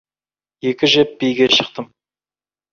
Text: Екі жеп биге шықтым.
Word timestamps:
Екі 0.69 0.89
жеп 0.95 1.15
биге 1.21 1.51
шықтым. 1.59 1.95